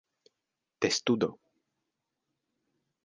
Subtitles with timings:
[0.83, 1.29] testudo